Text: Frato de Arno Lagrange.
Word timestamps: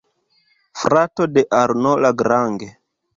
Frato 0.83 1.27
de 1.33 1.43
Arno 1.57 1.91
Lagrange. 2.07 2.71